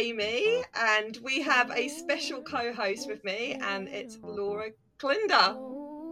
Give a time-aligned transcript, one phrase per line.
[0.00, 5.54] Amy, and we have a special co host with me, and it's Laura Klenda.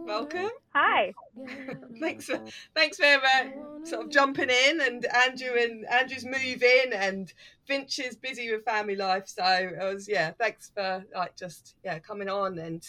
[0.05, 0.51] Welcome.
[0.75, 1.11] Hi.
[1.99, 2.39] thanks for
[2.75, 7.33] thanks for uh, sort of jumping in, and Andrew and Andrew's moving, and
[7.65, 9.27] Finch is busy with family life.
[9.27, 12.87] So it was yeah, thanks for like just yeah coming on and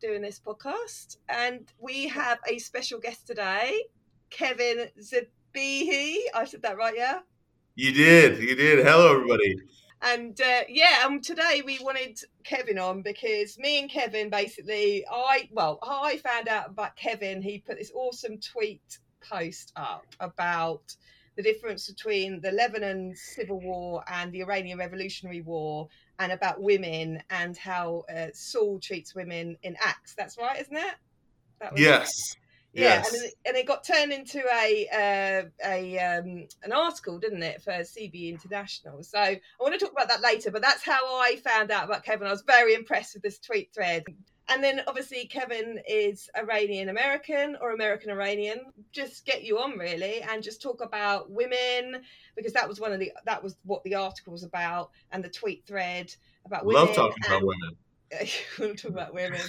[0.00, 1.18] doing this podcast.
[1.28, 3.82] And we have a special guest today,
[4.30, 6.16] Kevin Zabihi.
[6.34, 7.18] I said that right, yeah.
[7.74, 8.38] You did.
[8.38, 8.86] You did.
[8.86, 9.56] Hello, everybody.
[10.02, 15.48] And uh, yeah, um, today we wanted Kevin on because me and Kevin basically, I
[15.52, 17.40] well, I found out about Kevin.
[17.40, 20.96] He put this awesome tweet post up about
[21.36, 25.88] the difference between the Lebanon civil war and the Iranian Revolutionary War,
[26.18, 30.14] and about women and how uh, Saul treats women in Acts.
[30.14, 30.94] That's right, isn't it?
[31.76, 32.08] yes.
[32.08, 32.41] It?
[32.72, 33.12] Yeah, yes.
[33.12, 37.62] and, it, and it got turned into a uh, a um, an article, didn't it,
[37.62, 39.02] for CBE International?
[39.02, 40.50] So I want to talk about that later.
[40.50, 42.26] But that's how I found out about Kevin.
[42.26, 44.04] I was very impressed with this tweet thread.
[44.48, 48.60] And then obviously Kevin is Iranian American or American Iranian.
[48.90, 52.02] Just get you on really, and just talk about women
[52.36, 55.28] because that was one of the that was what the article was about, and the
[55.28, 56.14] tweet thread
[56.46, 56.86] about women.
[56.86, 57.76] Love talking and, about women
[58.58, 59.40] we'll talk about women,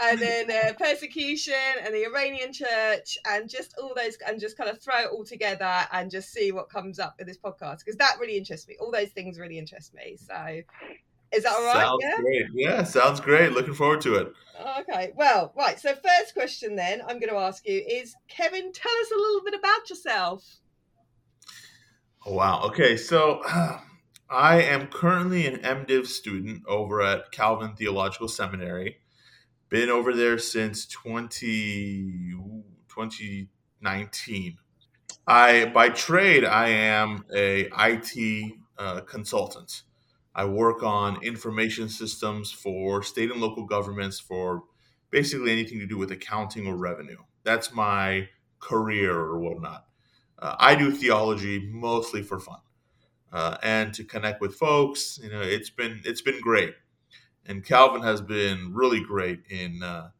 [0.00, 4.70] and then uh, persecution and the Iranian church, and just all those, and just kind
[4.70, 7.96] of throw it all together and just see what comes up in this podcast because
[7.96, 8.76] that really interests me.
[8.80, 10.16] All those things really interest me.
[10.16, 10.62] So,
[11.32, 11.86] is that all right?
[11.86, 12.16] Sounds yeah?
[12.20, 12.46] great.
[12.54, 13.52] Yeah, sounds great.
[13.52, 14.32] Looking forward to it.
[14.80, 15.12] Okay.
[15.16, 15.78] Well, right.
[15.78, 19.42] So, first question then I'm going to ask you is Kevin, tell us a little
[19.42, 20.58] bit about yourself.
[22.26, 22.62] Oh, wow.
[22.64, 22.96] Okay.
[22.96, 23.42] So.
[24.32, 28.96] I am currently an MDiv student over at Calvin Theological Seminary.
[29.68, 32.32] Been over there since 20,
[32.88, 34.56] 2019.
[35.26, 39.82] I by trade I am a IT uh, consultant.
[40.34, 44.62] I work on information systems for state and local governments for
[45.10, 47.18] basically anything to do with accounting or revenue.
[47.44, 49.84] That's my career or whatnot.
[50.38, 52.60] Uh, I do theology mostly for fun
[53.32, 55.18] uh, and to connect with folks.
[55.22, 56.74] You know, it's been it's been great,
[57.46, 60.10] and Calvin has been really great in uh,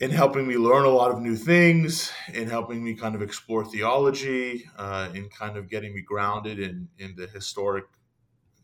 [0.00, 3.64] in helping me learn a lot of new things, in helping me kind of explore
[3.64, 7.84] theology, uh, in kind of getting me grounded in in the historic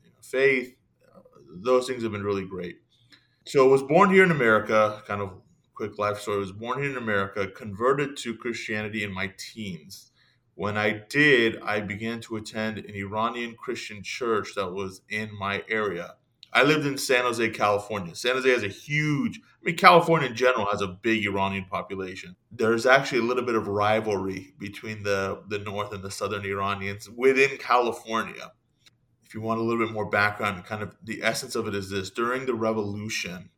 [0.03, 0.75] you know, faith.
[1.63, 2.79] those things have been really great.
[3.45, 5.31] So I was born here in America, kind of
[5.75, 6.39] quick life story.
[6.39, 10.11] I was born here in America, converted to Christianity in my teens
[10.57, 15.63] when I did, I began to attend an Iranian Christian church that was in my
[15.69, 16.15] area.
[16.51, 18.15] I lived in San Jose, California.
[18.15, 22.37] San Jose has a huge, I mean, California in general has a big Iranian population.
[22.51, 27.11] There's actually a little bit of rivalry between the, the North and the Southern Iranians
[27.11, 28.53] within California.
[29.27, 31.91] If you want a little bit more background, kind of the essence of it is
[31.91, 33.51] this during the revolution,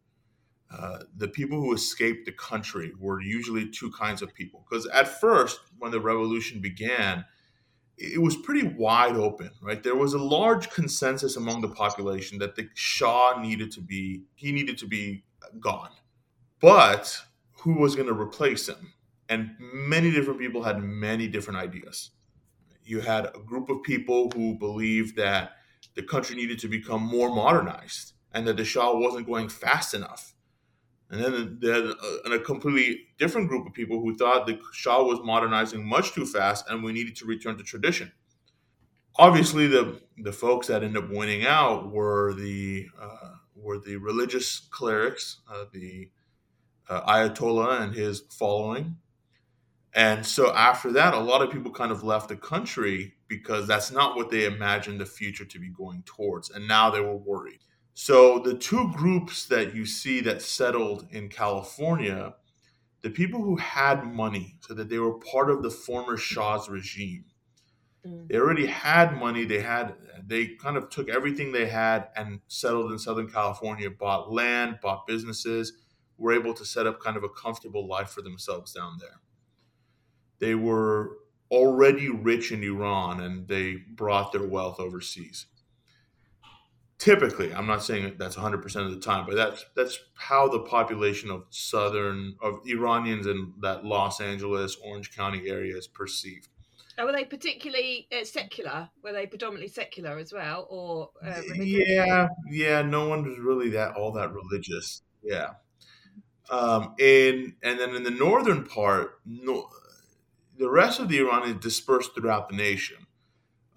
[0.71, 4.67] uh, the people who escaped the country were usually two kinds of people.
[4.69, 7.25] Because at first, when the revolution began,
[7.97, 9.83] it was pretty wide open, right?
[9.83, 14.53] There was a large consensus among the population that the Shah needed to be he
[14.53, 15.25] needed to be
[15.59, 15.91] gone,
[16.61, 17.23] but
[17.63, 18.93] who was going to replace him?
[19.29, 22.11] And many different people had many different ideas.
[22.85, 25.53] You had a group of people who believed that
[25.95, 30.35] the country needed to become more modernized and that the Shah wasn't going fast enough
[31.11, 31.95] and then there's
[32.27, 36.27] a, a completely different group of people who thought the Shah was modernizing much too
[36.27, 38.13] fast and we needed to return to tradition.
[39.17, 44.61] Obviously, the the folks that ended up winning out were the uh, were the religious
[44.71, 46.11] clerics, uh, the
[46.89, 48.97] uh, Ayatollah and his following.
[49.95, 53.91] And so after that, a lot of people kind of left the country because that's
[53.91, 56.51] not what they imagined the future to be going towards.
[56.51, 57.61] And now they were worried.
[58.01, 62.37] So the two groups that you see that settled in California,
[63.03, 67.25] the people who had money, so that they were part of the former Shah's regime.
[68.07, 68.29] Mm.
[68.29, 69.45] They already had money.
[69.45, 74.33] They had they kind of took everything they had and settled in Southern California, bought
[74.33, 75.73] land, bought businesses,
[76.19, 79.21] were able to set up kind of a comfortable life for themselves down there.
[80.39, 81.17] They were
[81.51, 85.47] already rich in Iran and they brought their wealth overseas
[86.99, 91.31] typically i'm not saying that's 100% of the time but that's that's how the population
[91.31, 96.49] of southern of iranians in that los angeles orange county area is perceived.
[97.01, 98.91] Oh, were they particularly uh, secular?
[99.05, 103.95] Were they predominantly secular as well or uh, yeah yeah no one was really that
[103.95, 105.51] all that religious yeah.
[106.51, 109.69] Um and and then in the northern part no
[110.57, 113.07] the rest of the iran is dispersed throughout the nation.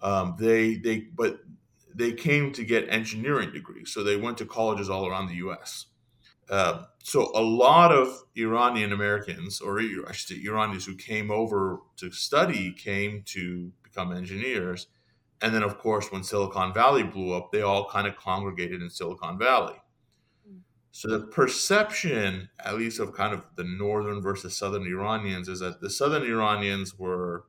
[0.00, 1.40] Um they they but
[1.94, 3.92] they came to get engineering degrees.
[3.92, 5.86] So they went to colleges all around the U.S.
[6.50, 11.78] Uh, so a lot of Iranian Americans, or I should say Iranians who came over
[11.96, 14.88] to study, came to become engineers.
[15.40, 18.90] And then, of course, when Silicon Valley blew up, they all kind of congregated in
[18.90, 19.76] Silicon Valley.
[20.46, 20.58] Hmm.
[20.92, 25.80] So the perception, at least of kind of the northern versus southern Iranians, is that
[25.80, 27.44] the southern Iranians were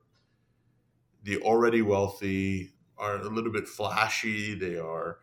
[1.24, 4.56] the already wealthy, are a little bit flashy.
[4.56, 5.20] They are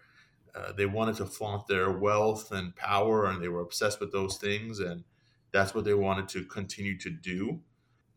[0.55, 4.37] uh, they wanted to flaunt their wealth and power, and they were obsessed with those
[4.37, 5.05] things, and
[5.52, 7.61] that's what they wanted to continue to do.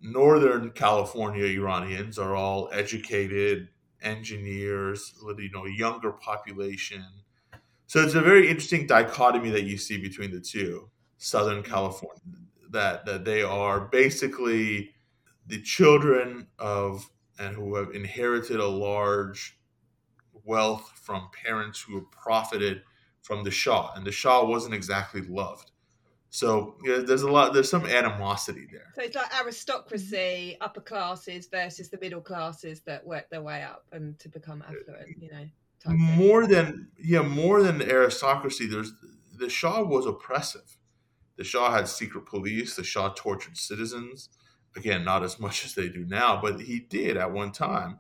[0.01, 3.69] Northern California Iranians are all educated
[4.01, 7.06] engineers, you know, younger population.
[7.88, 10.89] So it's a very interesting dichotomy that you see between the two.
[11.17, 12.21] Southern California,
[12.71, 14.91] that that they are basically
[15.47, 17.09] the children of
[17.44, 19.57] and who have inherited a large
[20.45, 22.81] wealth from parents who have profited
[23.22, 25.72] from the Shah, and the Shah wasn't exactly loved.
[26.30, 28.92] So yeah, there's a lot, there's some animosity there.
[28.95, 33.86] So it's like aristocracy, upper classes versus the middle classes that work their way up
[33.92, 35.45] and to become affluent, you know.
[35.86, 38.66] More than yeah, more than aristocracy.
[38.66, 38.94] There's
[39.38, 40.78] the Shah was oppressive.
[41.36, 42.75] The Shah had secret police.
[42.75, 44.30] The Shah tortured citizens.
[44.75, 47.99] Again, not as much as they do now, but he did at one time.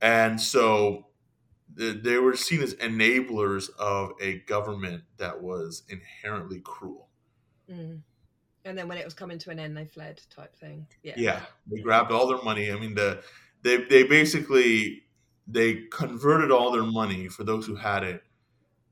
[0.00, 1.06] And so
[1.74, 7.08] they were seen as enablers of a government that was inherently cruel.
[7.70, 8.00] Mm.
[8.64, 10.86] And then when it was coming to an end, they fled, type thing.
[11.02, 11.40] Yeah, yeah,
[11.70, 12.70] they grabbed all their money.
[12.70, 13.22] I mean, the
[13.62, 15.02] they they basically
[15.46, 18.22] they converted all their money for those who had it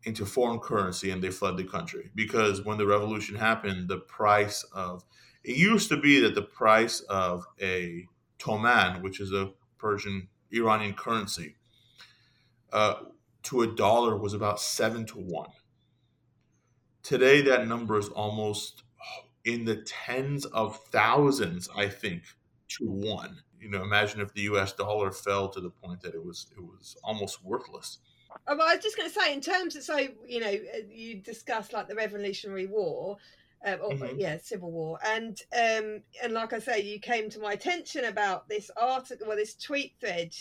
[0.04, 4.62] into foreign currency, and they fled the country because when the revolution happened, the price
[4.74, 5.04] of
[5.44, 8.06] it used to be that the price of a
[8.39, 11.56] toman, which is a Persian Iranian currency,
[12.73, 12.94] uh,
[13.44, 15.50] to a dollar was about seven to one.
[17.03, 18.85] Today, that number is almost
[19.44, 22.23] in the tens of thousands, I think,
[22.69, 23.43] to one.
[23.61, 24.73] You know, imagine if the U.S.
[24.73, 27.99] dollar fell to the point that it was it was almost worthless.
[28.47, 31.17] Oh, I was just going to say, in terms of so you know, uh, you
[31.17, 33.19] discussed like the Revolutionary War,
[33.64, 34.19] um, or, mm-hmm.
[34.19, 38.49] yeah, Civil War, and um, and like I say, you came to my attention about
[38.49, 40.35] this article, well, this tweet thread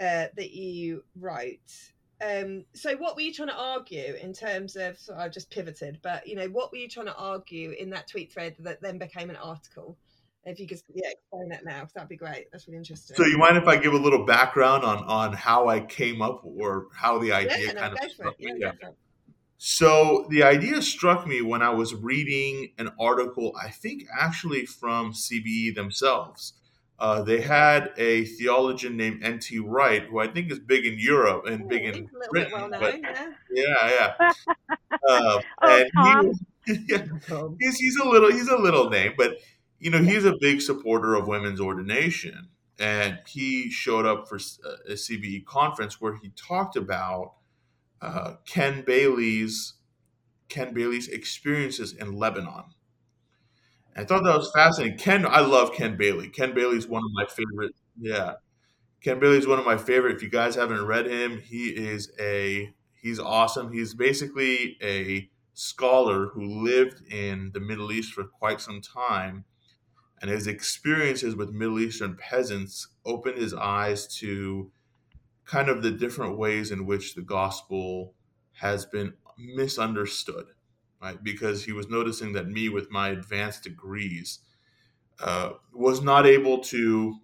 [0.00, 1.92] uh, that you wrote.
[2.20, 4.98] Um, so what were you trying to argue in terms of?
[4.98, 8.08] So I've just pivoted, but you know, what were you trying to argue in that
[8.08, 9.96] tweet thread that then became an article?
[10.44, 12.50] If you could, yeah, explain that now, that'd be great.
[12.50, 13.16] That's really interesting.
[13.16, 16.42] So, you mind if I give a little background on on how I came up
[16.44, 18.52] or how the idea yeah, kind no, of struck me?
[18.56, 18.72] Yeah,
[19.64, 25.12] so the idea struck me when I was reading an article, I think actually from
[25.12, 26.54] CBE themselves.
[26.98, 29.60] Uh, they had a theologian named N.T.
[29.60, 32.52] Wright, who I think is big in Europe and big in Britain.
[32.52, 33.00] Well but,
[33.52, 34.32] yeah, yeah.
[35.08, 36.34] Uh, oh, and
[36.66, 37.06] he, yeah,
[37.60, 39.36] he's, he's a little he's a little name, but
[39.78, 42.48] you know he's a big supporter of women's ordination,
[42.80, 44.38] and he showed up for
[44.88, 47.34] a CBE conference where he talked about
[48.02, 49.74] uh, Ken Bailey's
[50.48, 52.64] Ken Bailey's experiences in Lebanon
[53.96, 54.96] I thought that was fascinating.
[54.98, 56.28] Ken, I love Ken Bailey.
[56.28, 57.74] Ken Bailey's one of my favorite.
[58.00, 58.34] Yeah,
[59.02, 60.16] Ken Bailey's one of my favorite.
[60.16, 63.72] If you guys haven't read him, he is a he's awesome.
[63.72, 69.44] He's basically a scholar who lived in the Middle East for quite some time,
[70.22, 74.70] and his experiences with Middle Eastern peasants opened his eyes to
[75.44, 78.14] kind of the different ways in which the gospel
[78.52, 80.46] has been misunderstood
[81.02, 81.22] right?
[81.22, 84.38] Because he was noticing that me, with my advanced degrees,
[85.20, 87.16] uh, was not able to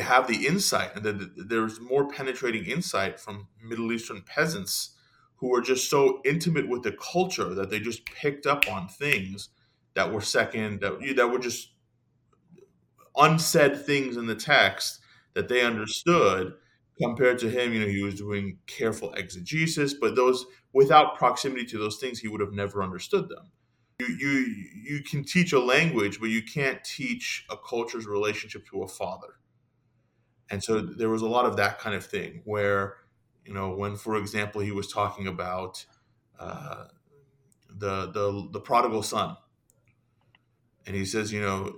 [0.00, 4.96] have the insight, and that there was more penetrating insight from Middle Eastern peasants
[5.36, 9.48] who were just so intimate with the culture that they just picked up on things
[9.94, 11.72] that were second that that were just
[13.16, 15.00] unsaid things in the text
[15.34, 16.54] that they understood
[17.02, 21.78] compared to him you know he was doing careful exegesis but those without proximity to
[21.78, 23.50] those things, he would have never understood them.
[24.00, 28.82] You, you, you can teach a language, but you can't teach a culture's relationship to
[28.82, 29.34] a father.
[30.50, 32.96] And so there was a lot of that kind of thing where,
[33.44, 35.84] you know, when, for example, he was talking about
[36.38, 36.86] uh,
[37.68, 39.36] the, the, the prodigal son,
[40.84, 41.72] and he says, you know,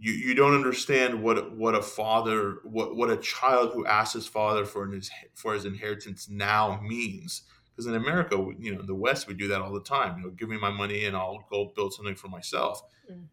[0.00, 4.26] you, you don't understand what what a father what what a child who asks his
[4.26, 8.94] father for his for his inheritance now means because in America you know in the
[8.94, 11.44] West we do that all the time you know give me my money and I'll
[11.50, 13.26] go build something for myself mm.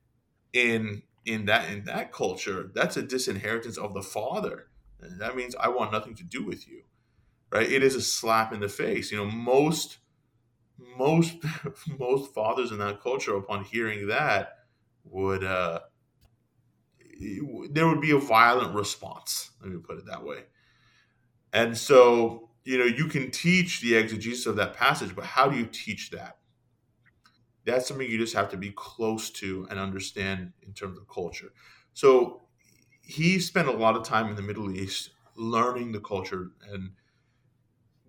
[0.53, 4.67] in in that in that culture that's a disinheritance of the father
[4.99, 6.83] that means I want nothing to do with you
[7.51, 7.71] right?
[7.71, 9.11] It is a slap in the face.
[9.11, 9.97] You know, most
[10.97, 11.35] most
[11.99, 14.59] most fathers in that culture, upon hearing that,
[15.03, 15.79] would uh,
[17.71, 19.51] there would be a violent response.
[19.61, 20.43] Let me put it that way.
[21.53, 25.57] And so, you know, you can teach the exegesis of that passage, but how do
[25.57, 26.37] you teach that?
[27.65, 31.51] That's something you just have to be close to and understand in terms of culture.
[31.93, 32.43] So
[33.01, 36.91] he spent a lot of time in the Middle East learning the culture and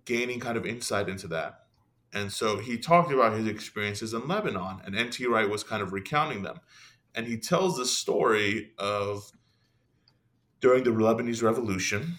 [0.05, 1.65] gaining kind of insight into that.
[2.11, 5.25] And so he talked about his experiences in Lebanon, and N.T.
[5.27, 6.59] Wright was kind of recounting them.
[7.15, 9.31] And he tells the story of
[10.61, 12.15] during the Lebanese Revolution,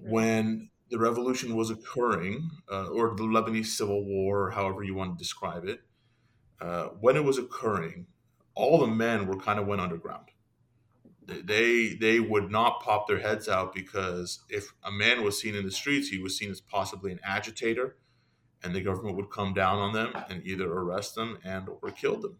[0.00, 5.22] when the revolution was occurring, uh, or the Lebanese Civil War, however you want to
[5.22, 5.80] describe it,
[6.60, 8.06] uh, when it was occurring,
[8.54, 10.26] all the men were kind of went underground.
[11.24, 15.64] They they would not pop their heads out because if a man was seen in
[15.64, 17.96] the streets, he was seen as possibly an agitator,
[18.62, 22.20] and the government would come down on them and either arrest them and or kill
[22.20, 22.38] them.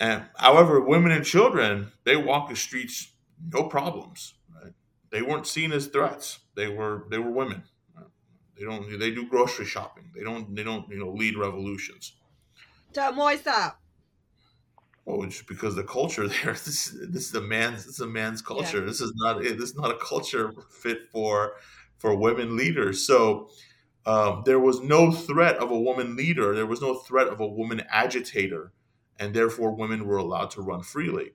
[0.00, 3.12] And however, women and children they walk the streets
[3.52, 4.34] no problems.
[4.54, 4.72] Right?
[5.10, 6.40] They weren't seen as threats.
[6.54, 7.64] They were they were women.
[8.56, 10.10] They don't they do grocery shopping.
[10.14, 12.14] They don't they don't you know lead revolutions.
[12.88, 13.16] Is that?
[15.06, 16.52] Oh, just because the culture there.
[16.52, 17.86] This, this is a man's.
[17.86, 18.80] This is a man's culture.
[18.80, 18.84] Yeah.
[18.84, 19.42] This is not.
[19.42, 21.54] This is not a culture fit for
[21.98, 23.06] for women leaders.
[23.06, 23.48] So
[24.06, 26.54] um, there was no threat of a woman leader.
[26.54, 28.72] There was no threat of a woman agitator,
[29.18, 31.32] and therefore women were allowed to run freely.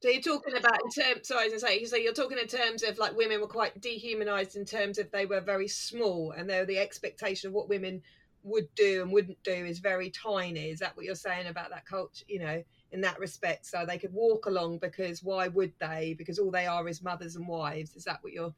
[0.00, 1.28] So you're talking about in terms.
[1.28, 1.84] Sorry, I was going to say.
[1.86, 5.26] So you're talking in terms of like women were quite dehumanized in terms of they
[5.26, 8.02] were very small, and were the expectation of what women
[8.44, 10.70] would do and wouldn't do is very tiny.
[10.70, 12.24] Is that what you're saying about that culture?
[12.28, 13.66] You know in that respect.
[13.66, 16.14] So they could walk along because why would they?
[16.16, 17.94] Because all they are is mothers and wives.
[17.96, 18.54] Is that what you're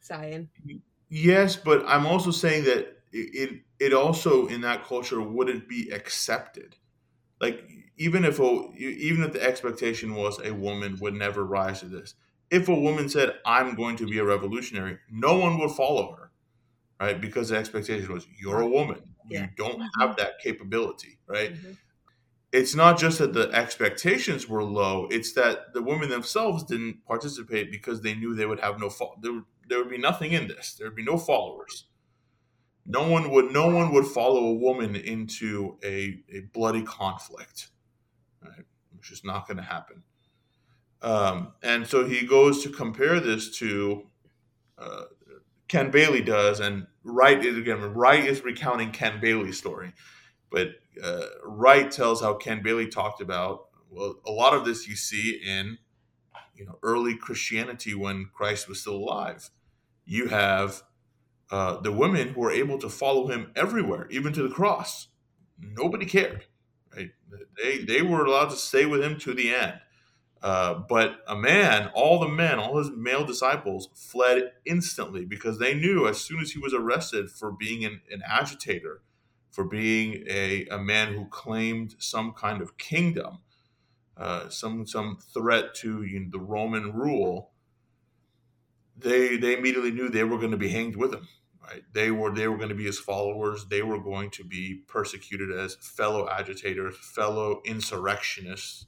[0.00, 0.48] saying?
[1.08, 6.76] Yes, but I'm also saying that it it also in that culture wouldn't be accepted.
[7.40, 11.86] Like even if a, even if the expectation was a woman would never rise to
[11.86, 12.14] this,
[12.50, 16.30] if a woman said I'm going to be a revolutionary, no one would follow her,
[17.00, 17.20] right?
[17.20, 19.42] Because the expectation was you're a woman, yeah.
[19.42, 20.00] you don't mm-hmm.
[20.00, 21.54] have that capability, right?
[21.54, 21.72] Mm-hmm
[22.50, 27.70] it's not just that the expectations were low it's that the women themselves didn't participate
[27.70, 30.72] because they knew they would have no fo- there, there would be nothing in this
[30.72, 31.84] there would be no followers
[32.88, 37.68] no one would no one would follow a woman into a, a bloody conflict?
[39.08, 40.02] Which is not going to happen
[41.00, 44.06] um, and so he goes to compare this to
[44.78, 45.04] uh,
[45.68, 49.92] ken bailey does and wright is again wright is recounting ken bailey's story
[50.50, 53.66] but uh, Wright tells how Ken Bailey talked about.
[53.90, 55.78] Well, a lot of this you see in
[56.54, 59.50] you know early Christianity when Christ was still alive.
[60.04, 60.82] You have
[61.50, 65.08] uh, the women who were able to follow him everywhere, even to the cross.
[65.58, 66.46] Nobody cared.
[66.98, 67.10] Right?
[67.56, 69.74] They they were allowed to stay with him to the end.
[70.42, 75.74] Uh, but a man, all the men, all his male disciples fled instantly because they
[75.74, 79.02] knew as soon as he was arrested for being an, an agitator,
[79.50, 83.38] for being a, a man who claimed some kind of kingdom,
[84.16, 87.50] uh, some some threat to you know, the Roman rule,
[88.96, 91.26] they they immediately knew they were going to be hanged with him.
[91.70, 91.82] Right?
[91.92, 93.66] They were they were going to be his followers.
[93.66, 98.86] They were going to be persecuted as fellow agitators, fellow insurrectionists.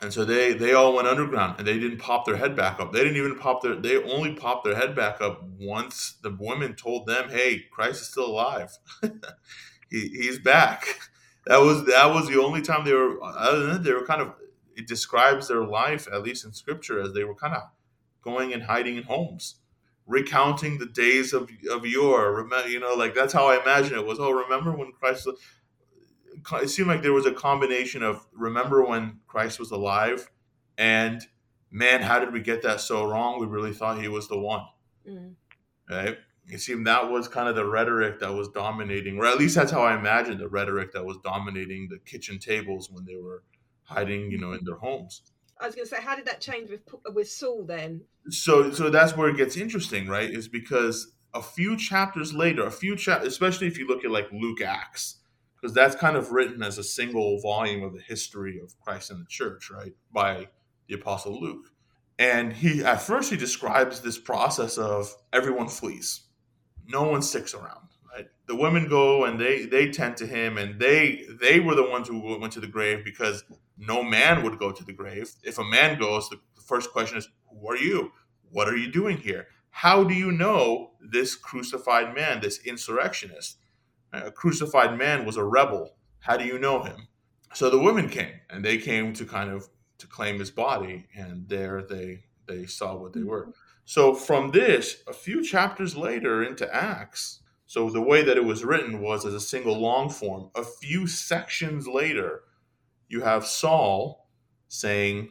[0.00, 2.92] And so they they all went underground and they didn't pop their head back up.
[2.92, 6.74] They didn't even pop their they only popped their head back up once the women
[6.74, 8.78] told them, "Hey, Christ is still alive.
[9.90, 10.98] he, he's back."
[11.46, 14.22] That was that was the only time they were other than that, they were kind
[14.22, 14.32] of
[14.74, 17.64] it describes their life at least in scripture as they were kind of
[18.22, 19.56] going and hiding in homes
[20.06, 24.04] recounting the days of of yore remember you know like that's how i imagine it
[24.04, 25.26] was oh remember when christ
[26.62, 30.30] it seemed like there was a combination of remember when Christ was alive,
[30.76, 31.22] and
[31.70, 33.40] man, how did we get that so wrong?
[33.40, 34.64] We really thought he was the one,
[35.08, 35.34] mm.
[35.88, 36.16] right?
[36.46, 39.72] It seemed that was kind of the rhetoric that was dominating, or at least that's
[39.72, 43.42] how I imagined the rhetoric that was dominating the kitchen tables when they were
[43.84, 45.22] hiding, you know, in their homes.
[45.60, 46.82] I was going to say, how did that change with
[47.12, 48.02] with Saul then?
[48.30, 50.30] So, so that's where it gets interesting, right?
[50.30, 54.30] Is because a few chapters later, a few chapters, especially if you look at like
[54.32, 55.16] Luke Acts,
[55.60, 59.20] because that's kind of written as a single volume of the history of Christ and
[59.20, 60.48] the church, right, by
[60.88, 61.66] the Apostle Luke.
[62.18, 66.22] And he, at first, he describes this process of everyone flees,
[66.86, 67.88] no one sticks around.
[68.14, 68.28] Right?
[68.46, 72.06] The women go and they they tend to him, and they they were the ones
[72.06, 73.42] who went to the grave because
[73.76, 75.32] no man would go to the grave.
[75.42, 78.12] If a man goes, the first question is, "Who are you?
[78.50, 79.48] What are you doing here?
[79.70, 83.58] How do you know this crucified man, this insurrectionist?
[84.12, 85.96] A crucified man was a rebel.
[86.20, 87.08] How do you know him?
[87.52, 91.48] So the women came, and they came to kind of to claim his body, and
[91.48, 93.42] there they they saw what they were.
[93.42, 93.50] Mm-hmm.
[93.84, 98.64] So from this, a few chapters later into Acts, so the way that it was
[98.64, 100.50] written was as a single long form.
[100.54, 102.42] A few sections later,
[103.08, 104.28] you have Saul
[104.68, 105.30] saying,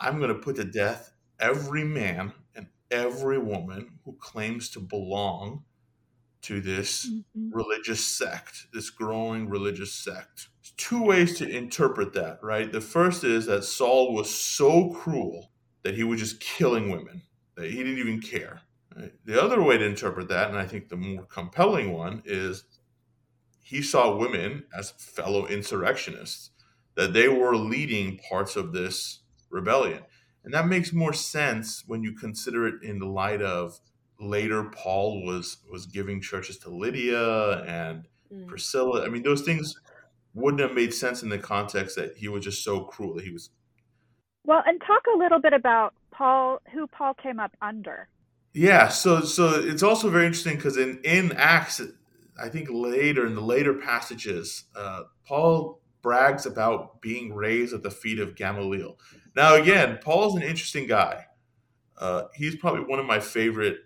[0.00, 5.64] I'm going to put to death every man and every woman who claims to belong
[6.42, 7.50] to this mm-hmm.
[7.50, 10.48] religious sect, this growing religious sect.
[10.62, 12.70] There's two ways to interpret that, right?
[12.70, 15.50] The first is that Saul was so cruel
[15.82, 17.22] that he was just killing women,
[17.56, 18.60] that he didn't even care.
[18.96, 19.12] Right?
[19.24, 22.64] The other way to interpret that, and I think the more compelling one, is
[23.60, 26.50] he saw women as fellow insurrectionists,
[26.96, 30.02] that they were leading parts of this rebellion.
[30.44, 33.80] And that makes more sense when you consider it in the light of
[34.20, 38.46] later Paul was was giving churches to Lydia and mm.
[38.46, 39.04] Priscilla.
[39.04, 39.74] I mean, those things
[40.34, 43.32] wouldn't have made sense in the context that he was just so cruel that he
[43.32, 43.50] was.
[44.44, 48.08] Well, and talk a little bit about Paul, who Paul came up under.
[48.52, 51.80] Yeah, so so it's also very interesting because in in Acts,
[52.40, 57.90] I think later in the later passages, uh, Paul brags about being raised at the
[57.90, 58.96] feet of Gamaliel.
[59.34, 61.26] Now, again, Paul's an interesting guy.
[61.98, 63.78] Uh, he's probably one of my favorite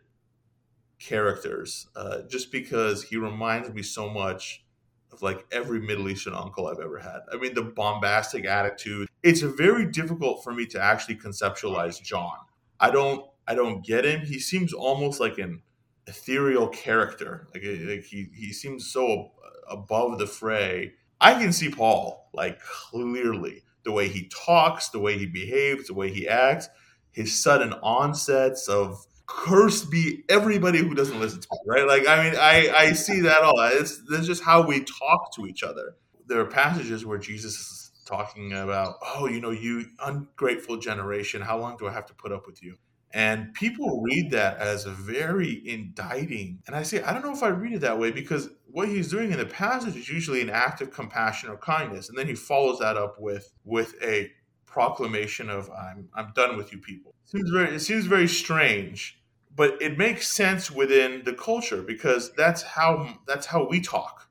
[0.98, 4.66] characters, uh, just because he reminds me so much
[5.10, 7.20] of like every Middle Eastern uncle I've ever had.
[7.32, 9.08] I mean, the bombastic attitude.
[9.22, 12.36] It's very difficult for me to actually conceptualize John.
[12.78, 13.24] I don't.
[13.48, 14.26] I don't get him.
[14.26, 15.62] He seems almost like an
[16.06, 17.48] ethereal character.
[17.54, 19.30] Like, like he he seems so
[19.70, 20.92] above the fray.
[21.20, 25.94] I can see Paul like clearly the way he talks, the way he behaves, the
[25.94, 26.68] way he acts,
[27.12, 31.86] his sudden onsets of cursed be everybody who doesn't listen to me, right?
[31.86, 33.54] Like, I mean, I, I see that all.
[33.72, 35.94] It's, that's just how we talk to each other.
[36.26, 41.58] There are passages where Jesus is talking about, oh, you know, you ungrateful generation, how
[41.58, 42.76] long do I have to put up with you?
[43.12, 46.60] And people read that as a very indicting.
[46.66, 49.10] And I say, I don't know if I read it that way because what he's
[49.10, 52.08] doing in the passage is usually an act of compassion or kindness.
[52.08, 54.30] And then he follows that up with with a
[54.66, 57.14] proclamation of I'm I'm done with you people.
[57.24, 59.20] It seems very it seems very strange
[59.54, 64.28] but it makes sense within the culture because that's how that's how we talk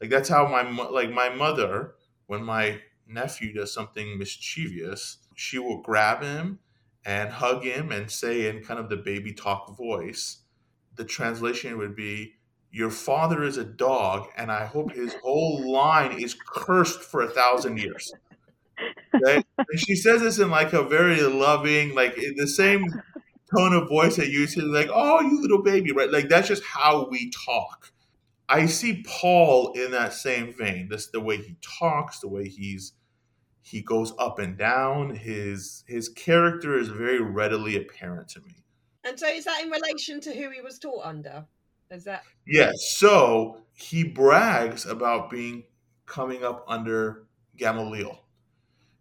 [0.00, 1.94] like that's how my like my mother
[2.26, 6.58] when my nephew does something mischievous she will grab him
[7.04, 10.38] and hug him and say in kind of the baby talk voice
[10.96, 12.34] the translation would be
[12.70, 17.28] your father is a dog and i hope his whole line is cursed for a
[17.28, 18.12] thousand years
[19.14, 19.42] okay?
[19.56, 22.84] and she says this in like a very loving like in the same
[23.54, 26.10] tone of voice that you say, like, oh, you little baby, right?
[26.10, 27.92] Like that's just how we talk.
[28.48, 30.88] I see Paul in that same vein.
[30.88, 32.92] This the way he talks, the way he's
[33.60, 35.14] he goes up and down.
[35.14, 38.64] His his character is very readily apparent to me.
[39.04, 41.46] And so is that in relation to who he was taught under?
[41.90, 42.96] Is that Yes.
[42.96, 45.64] So he brags about being
[46.06, 48.18] coming up under Gamaliel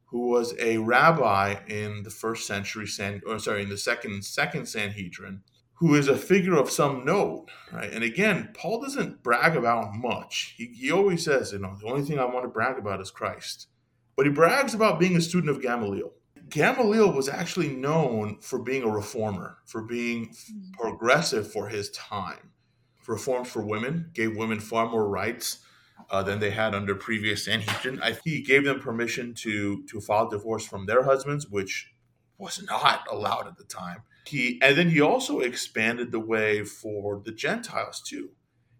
[0.08, 4.66] who was a rabbi in the first century San, or sorry, in the second second
[4.66, 5.42] Sanhedrin,
[5.74, 7.92] who is a figure of some note, right?
[7.92, 10.56] And again, Paul doesn't brag about much.
[10.58, 13.12] He, he always says, you know, the only thing I want to brag about is
[13.12, 13.68] Christ.
[14.16, 16.14] But he brags about being a student of Gamaliel.
[16.50, 20.72] Gamaliel was actually known for being a reformer, for being hmm.
[20.72, 22.52] progressive for his time.
[23.08, 25.60] Reforms for women, gave women far more rights
[26.10, 28.02] uh, than they had under previous Sanhedrin.
[28.02, 31.94] I he gave them permission to to file divorce from their husbands, which
[32.38, 34.04] was not allowed at the time.
[34.26, 38.32] He and then he also expanded the way for the Gentiles too.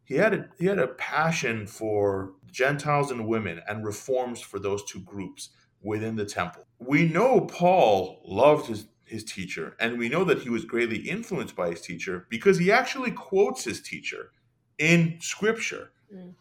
[0.04, 4.84] He had a he had a passion for Gentiles and women and reforms for those
[4.84, 5.50] two groups
[5.82, 6.66] within the temple.
[6.80, 11.56] We know Paul loved his his teacher, and we know that he was greatly influenced
[11.56, 14.32] by his teacher because he actually quotes his teacher
[14.78, 15.92] in scripture.
[16.14, 16.34] Mm.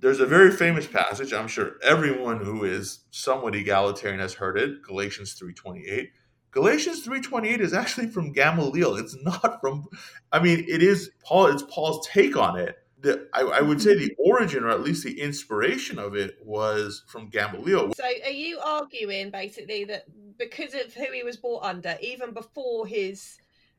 [0.00, 1.32] There's a very famous passage.
[1.32, 4.82] I'm sure everyone who is somewhat egalitarian has heard it.
[4.82, 6.08] Galatians 3:28.
[6.52, 8.96] Galatians 3:28 is actually from Gamaliel.
[8.96, 9.86] It's not from.
[10.32, 11.46] I mean, it is Paul.
[11.46, 12.76] It's Paul's take on it.
[13.02, 17.02] The, I, I, would say the origin, or at least the inspiration of it, was
[17.06, 17.92] from Gamaliel.
[17.94, 20.04] So, are you arguing basically that
[20.38, 23.38] because of who he was brought under, even before his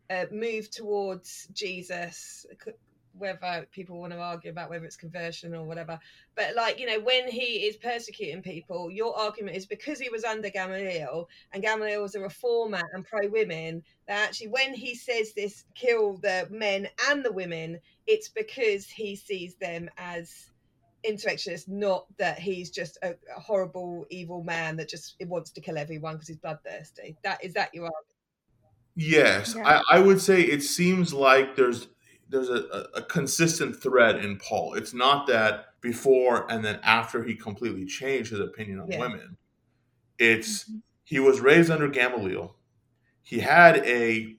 [0.09, 2.45] uh, move towards Jesus,
[3.17, 5.99] whether people want to argue about whether it's conversion or whatever.
[6.35, 10.23] But like, you know, when he is persecuting people, your argument is because he was
[10.23, 15.33] under Gamaliel and Gamaliel was a reformer and pro women, that actually when he says
[15.33, 17.79] this kill the men and the women,
[18.11, 20.51] it's because he sees them as
[21.03, 25.77] insurrectionists, not that he's just a, a horrible, evil man that just wants to kill
[25.77, 27.15] everyone because he's bloodthirsty.
[27.23, 28.05] That is that your argument?
[28.95, 29.81] Yes, yeah.
[29.89, 31.87] I, I would say it seems like there's
[32.27, 34.73] there's a, a, consistent thread in Paul.
[34.75, 38.99] It's not that before and then after he completely changed his opinion on yeah.
[38.99, 39.37] women.
[40.17, 40.77] It's mm-hmm.
[41.03, 42.55] he was raised under Gamaliel.
[43.21, 44.35] He had a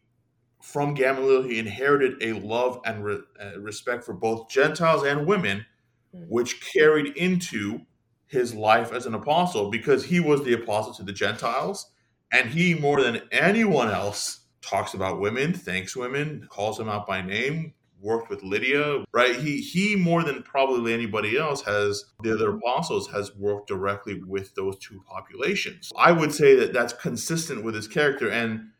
[0.62, 5.66] from Gamaliel he inherited a love and re, uh, respect for both Gentiles and women,
[6.14, 6.24] mm-hmm.
[6.28, 7.80] which carried into
[8.26, 11.90] his life as an apostle because he was the apostle to the Gentiles
[12.32, 17.20] and he more than anyone else talks about women, thanks women, calls them out by
[17.20, 19.36] name, worked with Lydia, right?
[19.36, 24.54] He he more than probably anybody else has the other apostles has worked directly with
[24.54, 25.90] those two populations.
[25.96, 28.70] I would say that that's consistent with his character and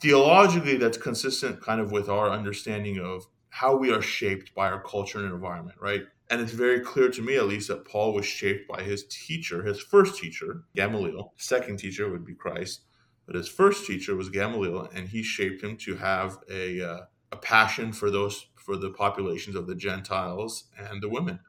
[0.00, 4.82] theologically that's consistent kind of with our understanding of how we are shaped by our
[4.82, 6.02] culture and environment, right?
[6.30, 9.62] And it's very clear to me, at least, that Paul was shaped by his teacher,
[9.62, 11.32] his first teacher, Gamaliel.
[11.36, 12.82] Second teacher would be Christ,
[13.26, 17.00] but his first teacher was Gamaliel, and he shaped him to have a uh,
[17.32, 21.40] a passion for those for the populations of the Gentiles and the women.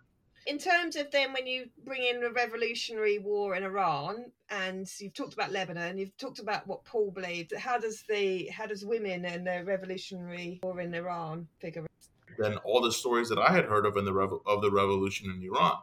[0.49, 5.13] In terms of then, when you bring in the revolutionary war in Iran, and you've
[5.13, 7.53] talked about Lebanon, you've talked about what Paul believed.
[7.55, 11.85] How does the how does women and the revolutionary war in Iran figure?
[12.39, 15.29] Than all the stories that I had heard of in the revo- of the revolution
[15.29, 15.77] in Iran.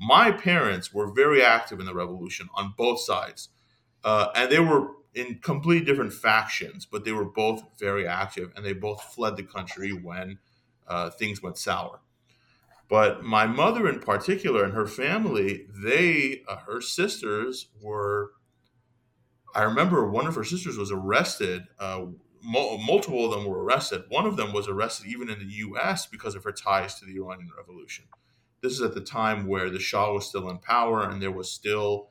[0.00, 3.50] My parents were very active in the revolution on both sides,
[4.02, 8.64] uh, and they were in completely different factions, but they were both very active and
[8.64, 10.38] they both fled the country when
[10.86, 12.00] uh, things went sour.
[12.88, 18.32] But my mother, in particular, and her family, they, uh, her sisters were.
[19.54, 21.64] I remember one of her sisters was arrested.
[21.78, 22.06] Uh,
[22.42, 24.04] multiple of them were arrested.
[24.08, 26.06] One of them was arrested even in the U.S.
[26.06, 28.04] because of her ties to the Iranian Revolution.
[28.62, 31.50] This is at the time where the Shah was still in power and there was
[31.50, 32.10] still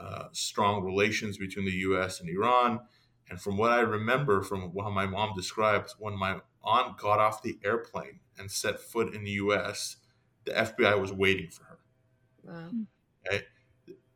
[0.00, 2.20] uh, strong relations between the U.S.
[2.20, 2.80] and Iran.
[3.28, 7.42] And from what I remember, from how my mom describes, when my aunt got off
[7.42, 9.96] the airplane and set foot in the U.S.,
[10.48, 11.78] the FBI was waiting for her.
[12.44, 12.70] Wow.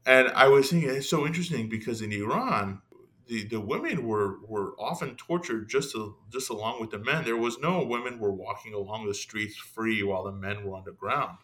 [0.05, 2.81] And I was thinking it's so interesting because in Iran,
[3.27, 7.25] the, the women were, were often tortured just to, just along with the men.
[7.25, 11.38] There was no women were walking along the streets free while the men were underground.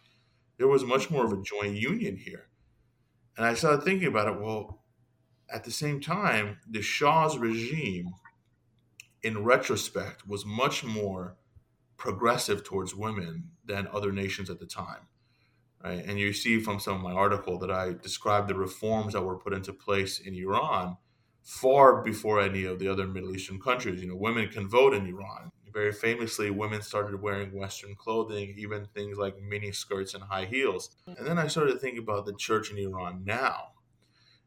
[0.56, 2.48] There was much more of a joint union here.
[3.36, 4.40] And I started thinking about it.
[4.40, 4.82] Well,
[5.48, 8.10] at the same time, the Shah's regime,
[9.22, 11.36] in retrospect, was much more
[11.96, 15.06] progressive towards women than other nations at the time.
[15.82, 16.04] Right?
[16.04, 19.38] And you see from some of my article that I described the reforms that were
[19.38, 20.96] put into place in Iran
[21.42, 24.02] far before any of the other Middle Eastern countries.
[24.02, 25.50] You know, women can vote in Iran.
[25.72, 30.90] Very famously, women started wearing Western clothing, even things like mini skirts and high heels.
[31.06, 33.68] And then I started thinking about the church in Iran now.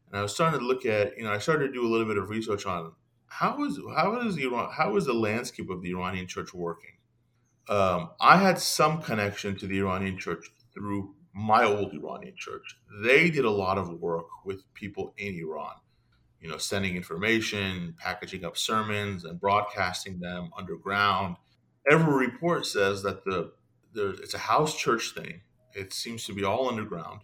[0.08, 2.06] And I was starting to look at, you know, I started to do a little
[2.06, 2.92] bit of research on
[3.26, 6.98] how is how is Iran how is the landscape of the Iranian church working?
[7.68, 12.76] Um, I had some connection to the Iranian church through my old Iranian church.
[13.02, 15.74] They did a lot of work with people in Iran
[16.42, 21.36] you know, sending information, packaging up sermons, and broadcasting them underground.
[21.88, 23.52] Every report says that the
[23.94, 25.40] it's a house church thing.
[25.74, 27.20] It seems to be all underground.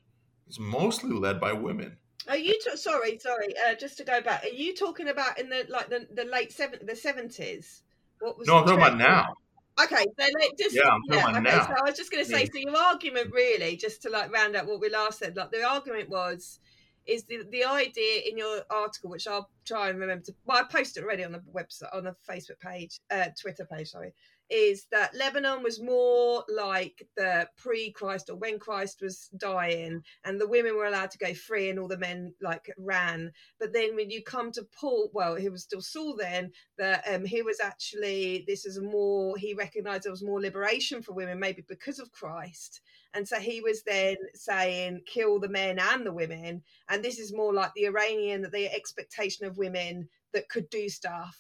[0.46, 1.96] It's mostly led by women.
[2.29, 3.18] Are you t- sorry?
[3.18, 4.44] Sorry, uh, just to go back.
[4.44, 7.83] Are you talking about in the like the, the late seven the seventies?
[8.20, 8.46] What was?
[8.46, 9.35] No, I'm talking about now.
[9.83, 11.67] Okay, so like just yeah, I'm yeah, okay, now.
[11.67, 12.49] So I was just going to say, yeah.
[12.53, 15.62] so your argument really, just to like round out what we last said, like the
[15.62, 16.59] argument was
[17.07, 20.64] is the, the idea in your article, which I'll try and remember to, well, I
[20.71, 24.12] posted already on the website, on the Facebook page, uh, Twitter page, sorry,
[24.51, 30.41] is that Lebanon was more like the pre Christ or when Christ was dying, and
[30.41, 33.33] the women were allowed to go free and all the men like ran.
[33.61, 37.25] But then when you come to Paul, well, he was still Saul then, that um,
[37.25, 41.63] he was actually, this is more, he recognized there was more liberation for women, maybe
[41.69, 42.81] because of Christ.
[43.15, 46.63] And so he was then saying, kill the men and the women.
[46.89, 50.89] And this is more like the Iranian, that the expectation of women that could do
[50.89, 51.37] stuff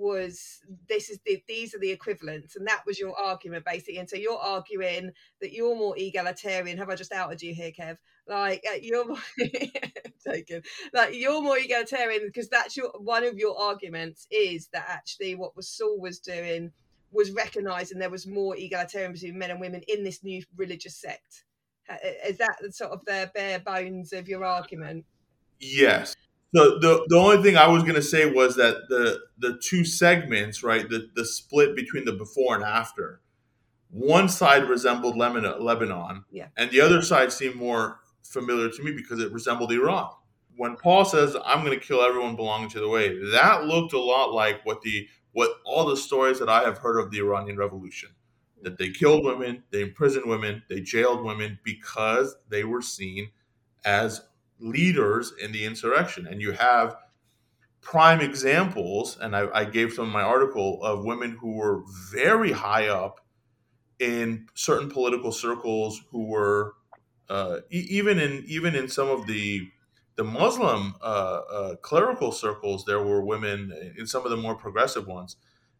[0.00, 4.08] was this is the, these are the equivalents and that was your argument basically and
[4.08, 5.10] so you're arguing
[5.40, 9.18] that you're more egalitarian have i just outed you here kev like uh, you're more
[10.26, 10.62] taken
[10.94, 15.54] like you're more egalitarian because that's your one of your arguments is that actually what
[15.54, 16.72] was saul was doing
[17.12, 20.96] was recognised and there was more egalitarian between men and women in this new religious
[20.96, 21.44] sect.
[22.24, 25.04] Is that sort of the bare bones of your argument?
[25.58, 26.14] Yes.
[26.52, 29.84] The, the the only thing I was going to say was that the the two
[29.84, 33.20] segments, right, the the split between the before and after,
[33.90, 36.48] one side resembled Lebanon, Lebanon, yeah.
[36.56, 40.10] and the other side seemed more familiar to me because it resembled Iran.
[40.56, 44.00] When Paul says, "I'm going to kill everyone belonging to the way," that looked a
[44.00, 47.56] lot like what the what all the stories that I have heard of the Iranian
[47.56, 48.10] Revolution
[48.62, 53.30] that they killed women, they imprisoned women, they jailed women because they were seen
[53.84, 54.22] as
[54.60, 56.26] leaders in the insurrection.
[56.26, 56.96] And you have
[57.80, 62.52] prime examples, and I, I, gave some in my article of women who were very
[62.52, 63.20] high up
[63.98, 66.74] in certain political circles who were
[67.28, 69.68] uh, e- even in even in some of the
[70.16, 75.06] the Muslim uh, uh, clerical circles, there were women in some of the more progressive
[75.06, 75.36] ones.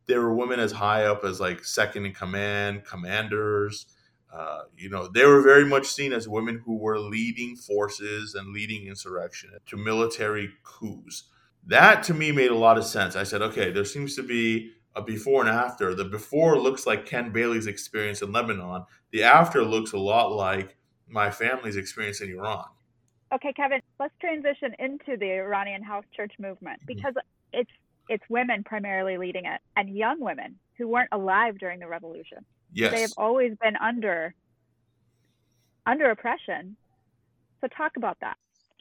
[0.07, 3.87] There were women as high up as like second in command, commanders.
[4.33, 8.53] Uh, you know, they were very much seen as women who were leading forces and
[8.53, 11.25] leading insurrection to military coups.
[11.67, 13.17] That to me made a lot of sense.
[13.17, 15.95] I said, okay, there seems to be a before and after.
[15.95, 18.85] The before looks like Ken Bailey's experience in Lebanon.
[19.11, 20.77] The after looks a lot like
[21.09, 22.67] my family's experience in Iran.
[23.33, 26.95] Okay, Kevin, let's transition into the Iranian house church movement mm-hmm.
[26.95, 27.15] because
[27.53, 27.71] it's
[28.09, 32.45] it's women primarily leading it and young women who weren't alive during the revolution.
[32.73, 32.93] Yes.
[32.93, 34.35] They have always been under
[35.87, 36.77] under oppression.
[37.61, 38.37] So talk about that.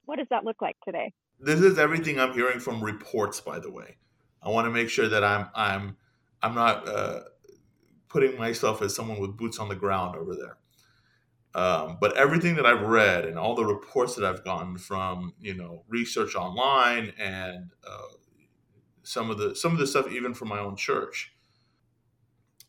[0.06, 1.14] What does that look like today?
[1.40, 3.98] This is everything I'm hearing from reports by the way.
[4.42, 5.98] I want to make sure that I'm I'm
[6.42, 7.22] I'm not uh,
[8.08, 10.58] putting myself as someone with boots on the ground over there.
[11.56, 15.56] Um, but everything that I've read and all the reports that I've gotten from you
[15.56, 18.14] know research online and uh,
[19.04, 21.34] some of the some of the stuff even from my own church,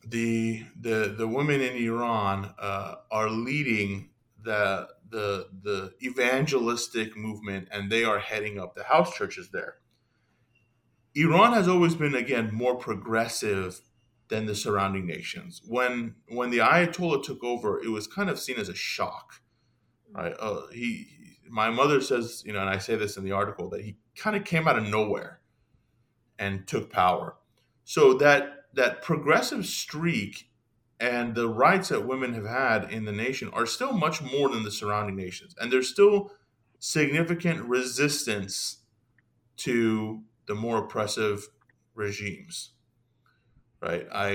[0.04, 4.10] the the the women in Iran uh, are leading
[4.42, 9.76] the the the evangelistic movement and they are heading up the house churches there.
[11.14, 13.82] Iran has always been again more progressive
[14.28, 15.60] than the surrounding nations.
[15.66, 19.42] When when the Ayatollah took over, it was kind of seen as a shock.
[20.12, 20.34] Right?
[20.40, 21.06] Uh, he,
[21.48, 24.36] my mother says, you know, and I say this in the article that he kind
[24.36, 25.40] of came out of nowhere
[26.38, 27.36] and took power.
[27.84, 30.50] So that that progressive streak
[30.98, 34.62] and the rights that women have had in the nation are still much more than
[34.62, 36.32] the surrounding nations, and there's still
[36.78, 38.78] significant resistance
[39.56, 41.48] to the more oppressive
[41.94, 42.72] regimes
[43.80, 44.06] right?
[44.12, 44.26] I,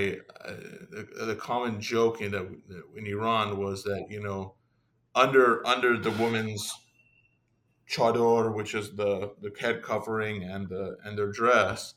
[0.44, 0.50] I
[0.90, 2.46] the, the, common joke in that
[2.96, 4.54] in Iran was that you know
[5.14, 6.72] under under the women's
[7.88, 11.94] chador, which is the the head covering and the and their dress,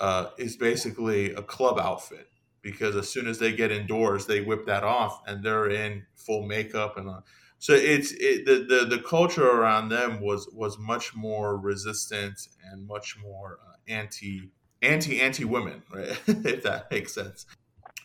[0.00, 2.28] uh, is basically a club outfit
[2.62, 6.46] because as soon as they get indoors, they whip that off and they're in full
[6.46, 7.08] makeup and.
[7.08, 7.20] Uh,
[7.62, 12.86] so it's it, the, the the culture around them was was much more resistant and
[12.86, 16.18] much more uh, anti anti anti women, right?
[16.26, 17.44] if that makes sense.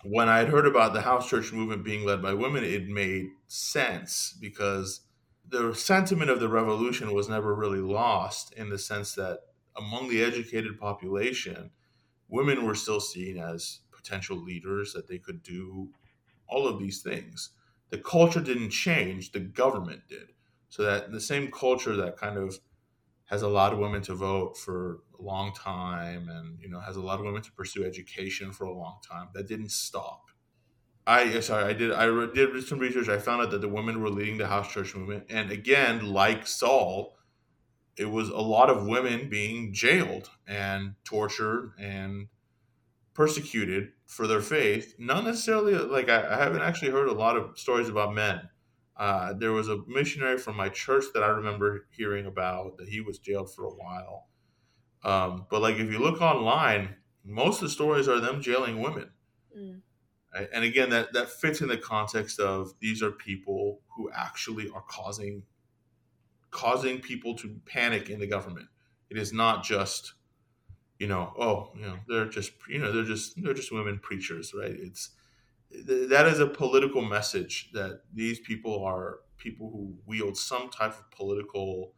[0.04, 3.28] When I had heard about the house church movement being led by women, it made
[3.48, 5.02] sense because
[5.48, 9.40] the sentiment of the revolution was never really lost in the sense that
[9.78, 11.72] among the educated population,
[12.36, 15.90] women were still seen as potential leaders, that they could do
[16.48, 17.52] all of these things.
[17.90, 20.34] The culture didn't change, the government did.
[20.70, 22.60] So that the same culture that kind of
[23.26, 27.20] has allowed women to vote for a long time and you know has a lot
[27.20, 30.30] of women to pursue education for a long time that didn't stop
[31.08, 34.02] i eh, sorry i did i did some research i found out that the women
[34.02, 37.15] were leading the house church movement and again like saul
[37.98, 42.28] it was a lot of women being jailed and tortured and
[43.14, 47.58] persecuted for their faith not necessarily like I, I haven't actually heard a lot of
[47.58, 48.50] stories about men
[48.98, 53.02] uh, there was a missionary from my church that I remember hearing about that he
[53.02, 54.28] was jailed for a while.
[55.04, 59.10] Um, but like if you look online, most of the stories are them jailing women.
[59.58, 59.82] Mm.
[60.54, 64.84] And again, that that fits in the context of these are people who actually are
[64.90, 65.44] causing
[66.56, 68.68] causing people to panic in the government.
[69.10, 70.14] It is not just
[70.98, 74.54] you know, oh, you know, they're just you know, they're just they're just women preachers,
[74.58, 74.72] right?
[74.72, 75.12] It's
[75.72, 81.12] that is a political message that these people are people who wield some type of
[81.12, 81.94] political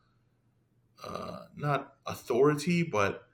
[1.06, 3.28] uh, not authority but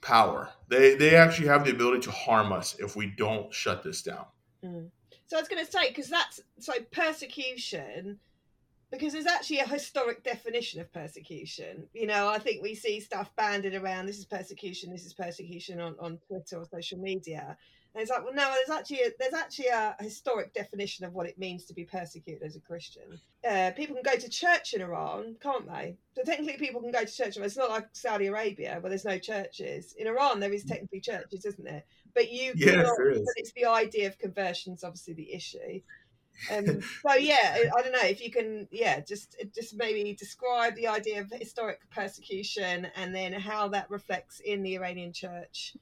[0.00, 4.02] power they they actually have the ability to harm us if we don't shut this
[4.02, 4.24] down
[4.64, 4.88] mm.
[5.28, 8.18] so i was going to say because that's so persecution
[8.92, 13.34] because there's actually a historic definition of persecution you know i think we see stuff
[13.34, 17.56] banded around this is persecution this is persecution on, on twitter or social media
[17.94, 21.26] And it's like, well, no, there's actually a, there's actually a historic definition of what
[21.26, 23.20] it means to be persecuted as a Christian.
[23.46, 25.96] Uh, people can go to church in Iran, can't they?
[26.16, 27.36] So technically, people can go to church.
[27.36, 29.94] It's not like Saudi Arabia where there's no churches.
[29.98, 31.82] In Iran, there is technically churches, isn't there?
[32.14, 35.80] But you, yes, not, but it's the idea of conversions, obviously the issue.
[36.50, 40.88] Um, so yeah, I don't know if you can, yeah, just just maybe describe the
[40.88, 45.74] idea of historic persecution and then how that reflects in the Iranian church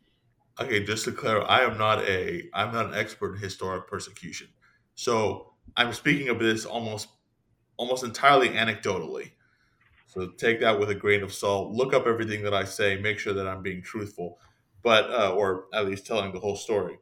[0.60, 4.48] okay, just to clarify, I am not a I'm not an expert in historic persecution.
[4.94, 7.08] So I'm speaking of this almost
[7.76, 9.32] almost entirely anecdotally.
[10.06, 11.72] So take that with a grain of salt.
[11.72, 12.96] Look up everything that I say.
[12.96, 14.38] Make sure that I'm being truthful,
[14.82, 16.98] but uh, or at least telling the whole story.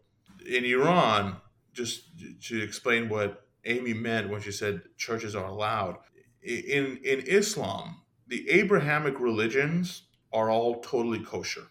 [0.46, 1.36] In Iran,
[1.78, 2.04] just
[2.48, 5.96] to explain what Amy meant when she said churches are allowed.
[6.42, 11.68] In in Islam, the Abrahamic religions are all totally kosher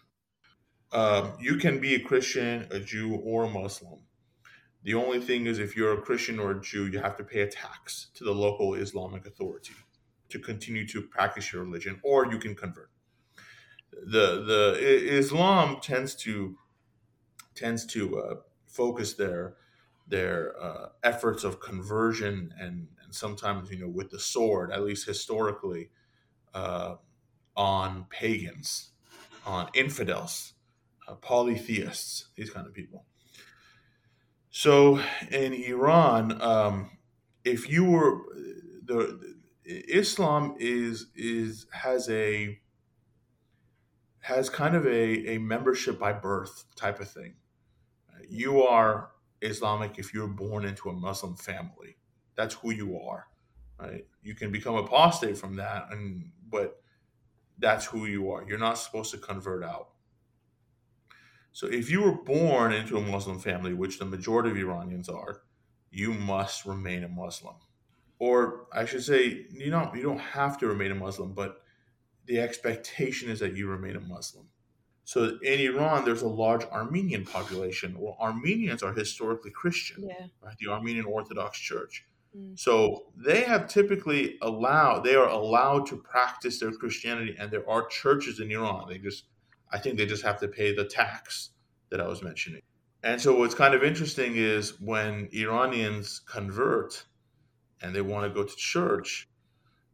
[0.92, 4.00] um, you can be a Christian, a Jew, or a Muslim.
[4.84, 7.42] The only thing is, if you're a Christian or a Jew, you have to pay
[7.42, 9.74] a tax to the local Islamic authority
[10.30, 12.90] to continue to practice your religion, or you can convert.
[13.92, 16.56] The the Islam tends to
[17.54, 18.34] tends to uh,
[18.66, 19.56] focus their
[20.08, 25.06] their uh, efforts of conversion and and sometimes you know with the sword, at least
[25.06, 25.90] historically,
[26.54, 26.96] uh,
[27.56, 28.90] on pagans,
[29.46, 30.54] on infidels
[31.08, 33.04] uh, polytheists, these kind of people.
[34.50, 36.98] So in Iran, um,
[37.44, 38.20] if you were
[38.84, 39.18] the,
[39.64, 42.58] the Islam is is has a
[44.20, 47.34] has kind of a, a membership by birth type of thing.
[48.28, 51.96] You are Islamic if you're born into a Muslim family.
[52.34, 53.26] That's who you are.
[53.78, 54.06] Right?
[54.22, 56.82] You can become apostate from that, and but
[57.58, 58.44] that's who you are.
[58.46, 59.90] You're not supposed to convert out.
[61.52, 65.42] So if you were born into a Muslim family, which the majority of Iranians are,
[65.90, 67.54] you must remain a Muslim.
[68.18, 71.62] Or I should say, you don't you don't have to remain a Muslim, but
[72.26, 74.48] the expectation is that you remain a Muslim.
[75.08, 77.96] So in Iran, there's a large Armenian population.
[77.98, 80.26] Well, Armenians are historically Christian, yeah.
[80.42, 80.54] right?
[80.58, 82.04] The Armenian Orthodox Church.
[82.36, 82.58] Mm.
[82.58, 87.86] So they have typically allowed they are allowed to practice their Christianity, and there are
[87.86, 88.84] churches in Iran.
[88.90, 89.24] They just
[89.72, 91.52] I think they just have to pay the tax
[91.88, 92.60] that I was mentioning.
[93.02, 97.06] And so what's kind of interesting is when Iranians convert
[97.80, 99.26] and they want to go to church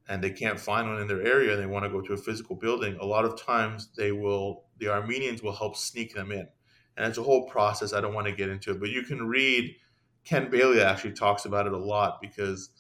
[0.09, 2.17] and they can't find one in their area and they want to go to a
[2.17, 6.49] physical building, a lot of times they will the Armenians will help sneak them in.
[6.97, 7.93] And it's a whole process.
[7.93, 9.77] I don't want to get into it, but you can read
[10.25, 12.71] Ken Bailey actually talks about it a lot because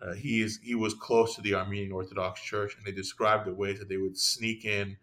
[0.00, 3.54] uh, he is he was close to the Armenian Orthodox Church, and they described the
[3.54, 4.96] ways that they would sneak in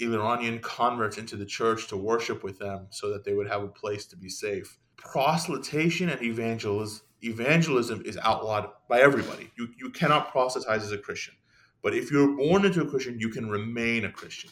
[0.00, 3.68] Iranian converts into the church to worship with them so that they would have a
[3.68, 4.78] place to be safe.
[4.96, 9.50] Proselytation and evangelism, evangelism is outlawed by everybody.
[9.56, 11.34] You, you cannot proselytize as a Christian.
[11.82, 14.50] But if you're born into a Christian, you can remain a Christian.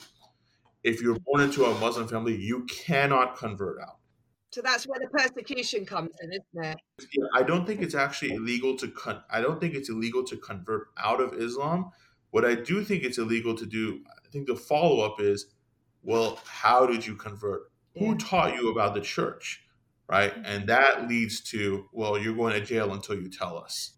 [0.84, 3.98] If you're born into a Muslim family, you cannot convert out.
[4.52, 7.18] So that's where the persecution comes in, isn't it?
[7.34, 10.88] I don't think it's actually illegal to con- I don't think it's illegal to convert
[10.98, 11.90] out of Islam.
[12.32, 15.46] What I do think it's illegal to do, I think the follow up is,
[16.02, 17.70] well, how did you convert?
[17.94, 18.08] Yeah.
[18.08, 19.64] Who taught you about the church?
[20.12, 20.34] Right.
[20.34, 20.44] Mm-hmm.
[20.44, 23.92] And that leads to, well, you're going to jail until you tell us.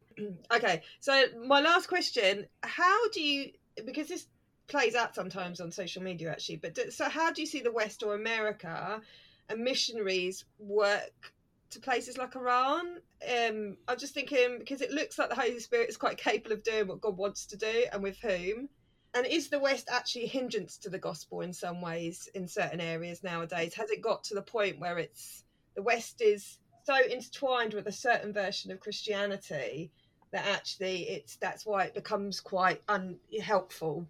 [0.52, 0.80] Okay.
[1.00, 3.50] So, my last question how do you,
[3.84, 4.28] because this
[4.68, 7.72] plays out sometimes on social media actually, but do, so how do you see the
[7.72, 9.00] West or America
[9.48, 11.32] and missionaries work
[11.70, 12.98] to places like Iran?
[13.28, 16.62] Um, I'm just thinking because it looks like the Holy Spirit is quite capable of
[16.62, 18.68] doing what God wants to do and with whom
[19.14, 22.80] and is the West actually a hindrance to the gospel in some ways in certain
[22.80, 23.74] areas nowadays?
[23.74, 25.42] Has it got to the point where it's
[25.74, 29.90] the West is so intertwined with a certain version of Christianity
[30.32, 34.06] that actually it's that's why it becomes quite unhelpful?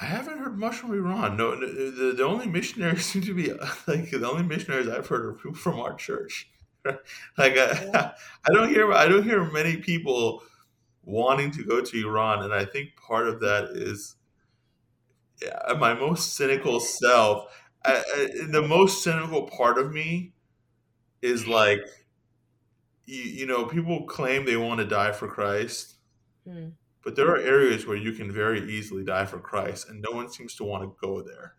[0.00, 1.36] I haven't heard much from Iran.
[1.36, 3.52] No, the, the only missionaries seem to be
[3.86, 6.50] like the only missionaries I've heard are people from our church.
[6.84, 8.12] like I,
[8.48, 10.42] I don't hear I don't hear many people
[11.04, 14.16] wanting to go to Iran, and I think part of that is
[15.42, 17.46] yeah, my most cynical self.
[17.84, 20.32] I, I, the most cynical part of me
[21.22, 21.80] is like,
[23.06, 25.94] you, you know, people claim they want to die for Christ,
[26.48, 26.72] mm.
[27.02, 30.30] but there are areas where you can very easily die for Christ, and no one
[30.30, 31.54] seems to want to go there.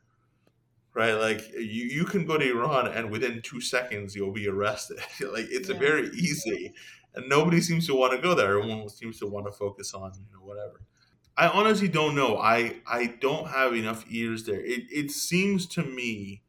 [0.94, 4.98] Right, like you, you can go to Iran and within two seconds you'll be arrested.
[5.34, 5.78] like it's yeah.
[5.78, 6.74] very easy
[7.16, 8.58] and nobody seems to want to go there.
[8.58, 10.82] Everyone seems to want to focus on you know whatever.
[11.38, 12.38] I honestly don't know.
[12.38, 14.62] I I don't have enough ears there.
[14.62, 16.44] It it seems to me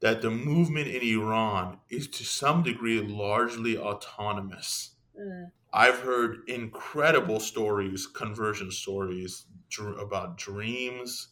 [0.00, 4.96] that the movement in Iran is to some degree largely autonomous.
[5.18, 5.52] Mm.
[5.72, 11.28] I've heard incredible stories, conversion stories dr- about dreams,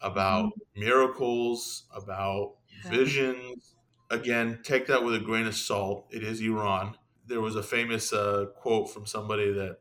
[0.00, 0.80] about mm-hmm.
[0.80, 2.56] miracles, about
[2.88, 3.76] visions.
[4.10, 6.08] Again, take that with a grain of salt.
[6.10, 6.96] It is Iran.
[7.26, 9.78] There was a famous uh, quote from somebody that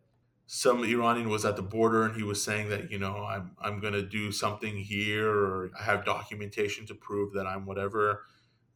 [0.54, 3.80] some Iranian was at the border and he was saying that you know I'm I'm
[3.80, 8.26] going to do something here or I have documentation to prove that I'm whatever.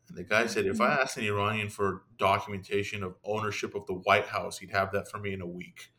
[0.07, 1.01] And the guy said if I mm-hmm.
[1.01, 5.17] asked an Iranian for documentation of ownership of the White House, he'd have that for
[5.17, 5.89] me in a week.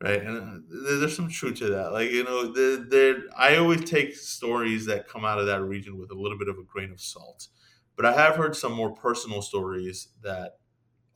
[0.00, 1.92] Right, and uh, there's some truth to that.
[1.92, 6.12] Like you know, there I always take stories that come out of that region with
[6.12, 7.48] a little bit of a grain of salt.
[7.96, 10.58] But I have heard some more personal stories that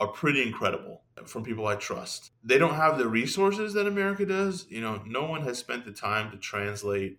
[0.01, 2.33] are pretty incredible from people I trust.
[2.45, 4.67] They don't have the resources that America does.
[4.69, 7.19] You know, no one has spent the time to translate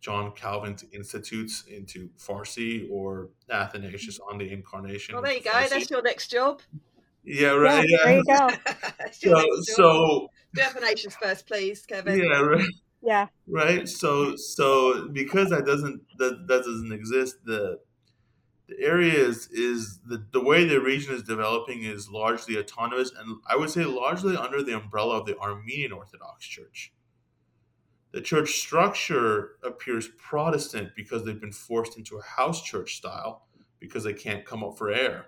[0.00, 5.14] John Calvin's Institutes into Farsi or Athanasius on the Incarnation.
[5.14, 5.50] Well, there you go.
[5.50, 5.70] Farsi.
[5.70, 6.60] That's your next job.
[7.24, 7.86] Yeah, right.
[7.86, 8.48] Yeah, There you go.
[9.12, 12.18] so, so definitions first, please, Kevin.
[12.18, 12.64] Yeah, right.
[13.02, 13.26] Yeah.
[13.46, 13.88] Right.
[13.88, 17.78] So, so because that doesn't that, that doesn't exist, the
[18.70, 23.38] the area is, is the, the way the region is developing is largely autonomous and
[23.48, 26.92] I would say largely under the umbrella of the Armenian Orthodox Church.
[28.12, 33.46] The church structure appears Protestant because they've been forced into a house church style
[33.80, 35.26] because they can't come up for air.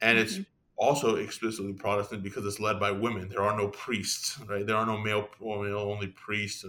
[0.00, 0.42] And it's mm-hmm.
[0.76, 3.28] also explicitly Protestant because it's led by women.
[3.28, 4.66] There are no priests, right?
[4.66, 6.64] There are no male, male only priests.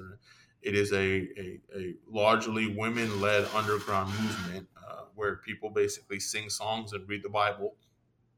[0.62, 4.68] It is a, a, a largely women led underground movement
[5.16, 7.76] where people basically sing songs and read the Bible.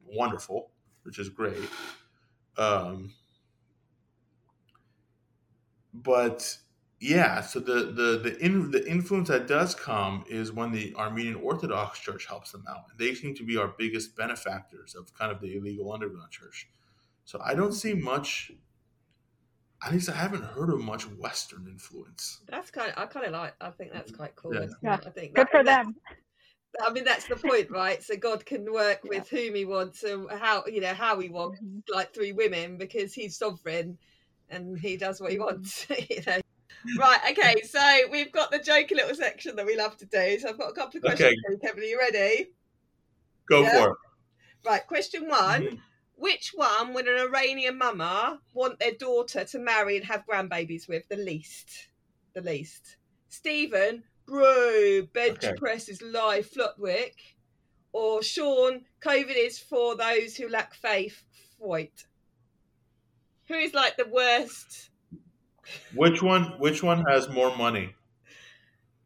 [0.06, 0.72] Wonderful,
[1.04, 1.70] which is great.
[2.58, 3.14] Um,
[5.94, 6.58] but
[7.00, 11.36] yeah, so the the the in, the influence that does come is when the Armenian
[11.36, 12.86] Orthodox Church helps them out.
[12.98, 16.70] They seem to be our biggest benefactors of kind of the illegal underground church.
[17.26, 18.52] So I don't see much.
[19.86, 22.40] At least I haven't heard of much Western influence.
[22.48, 22.92] That's kind.
[22.92, 23.54] Of, I kind of like.
[23.62, 24.56] I think that's quite cool.
[24.56, 24.98] Yeah, yeah.
[25.06, 25.96] I think good that, for them.
[26.86, 28.04] I mean, that's the point, right?
[28.04, 29.20] So God can work yeah.
[29.20, 31.80] with whom He wants and how you know how He wants, mm-hmm.
[31.94, 33.98] like through women, because He's sovereign
[34.50, 35.46] and He does what He mm-hmm.
[35.46, 35.88] wants.
[36.10, 36.40] you know.
[36.98, 37.20] Right.
[37.32, 37.62] Okay.
[37.64, 40.40] So we've got the jokey little section that we love to do.
[40.40, 41.36] So I've got a couple of questions.
[41.50, 41.68] Okay.
[41.68, 42.52] Kevin, are you ready?
[43.50, 43.84] Go yeah?
[43.84, 43.98] for it.
[44.66, 44.88] Right.
[44.88, 45.64] Question one.
[45.64, 45.76] Mm-hmm.
[46.16, 51.08] Which one would an Iranian mama want their daughter to marry and have grandbabies with
[51.10, 51.90] the least?
[52.34, 52.98] The least.
[53.30, 55.54] Stephen Bro, bench okay.
[55.58, 57.16] press is live Flutwick.
[57.94, 61.24] Or Sean, COVID is for those who lack faith.
[61.58, 62.06] White.
[63.48, 64.90] Who is like the worst?
[65.96, 66.60] Which one?
[66.60, 67.96] Which one has more money?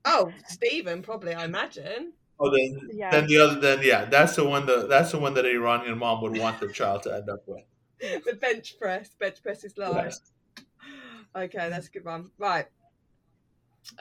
[0.03, 1.33] Oh, Stephen, probably.
[1.33, 2.13] I imagine.
[2.39, 3.11] Oh, then, yeah.
[3.11, 6.21] then the other, then yeah, that's the one that that's the one that Iranian mom
[6.23, 7.63] would want their child to end up with.
[8.25, 10.05] the bench press, bench press is live.
[10.05, 10.21] Yes.
[11.35, 12.31] Okay, that's a good one.
[12.39, 12.65] Right.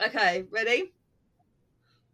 [0.03, 0.91] Okay, ready?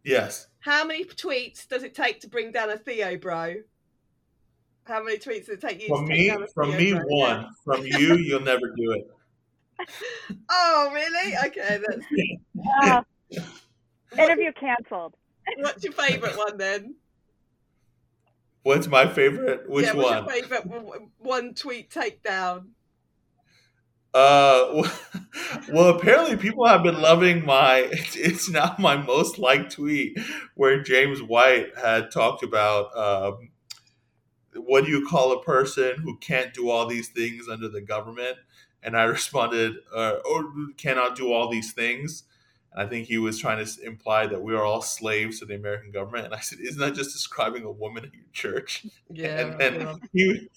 [0.04, 0.46] Yes.
[0.60, 3.56] How many tweets does it take to bring down a Theo bro?
[4.84, 6.30] How many tweets does it take you from to me?
[6.54, 7.02] from Theo me, bro?
[7.06, 7.46] one.
[7.64, 9.10] From you, you'll never do it.
[10.50, 11.34] Oh, really?
[11.46, 12.04] Okay, that's.
[14.16, 15.14] Uh, interview canceled.
[15.58, 16.96] What's your favourite one then?
[18.62, 19.68] What's my favorite?
[19.68, 20.24] Which yeah, one?
[20.24, 22.70] What's your favorite one tweet takedown?
[24.14, 24.88] Uh,
[25.72, 27.90] well, apparently people have been loving my.
[28.14, 30.18] It's, now my most liked tweet
[30.54, 33.50] where James White had talked about um,
[34.54, 38.36] what do you call a person who can't do all these things under the government,
[38.82, 40.44] and I responded, uh, or
[40.76, 42.24] cannot do all these things.
[42.76, 45.90] I think he was trying to imply that we are all slaves to the American
[45.90, 46.26] government.
[46.26, 48.86] And I said, isn't that just describing a woman in your church?
[49.10, 49.40] Yeah.
[49.40, 49.94] And then yeah.
[50.12, 50.48] he,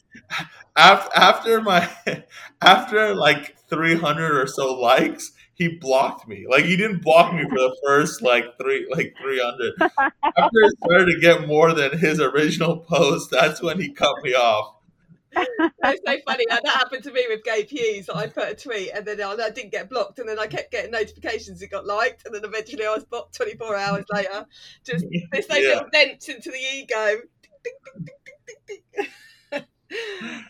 [0.76, 1.89] after, after my,
[2.62, 6.45] after like 300 or so likes, he blocked me.
[6.49, 9.74] Like he didn't block me for the first like three, like 300.
[10.38, 14.34] After it started to get more than his original post, that's when he cut me
[14.34, 14.76] off.
[15.34, 16.45] It's so funny.
[16.49, 18.09] That happened to me with Gabe Hughes.
[18.09, 20.91] I put a tweet and then I didn't get blocked, and then I kept getting
[20.91, 24.45] notifications it got liked, and then eventually I was blocked 24 hours later.
[24.84, 25.67] Just there's those yeah.
[25.69, 27.21] little dents into the ego.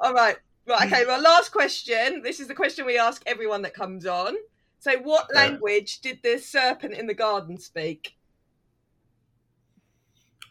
[0.01, 0.87] All right, right.
[0.87, 1.05] Okay.
[1.05, 2.21] Well, last question.
[2.23, 4.35] This is the question we ask everyone that comes on.
[4.79, 8.15] So, what language did the serpent in the garden speak?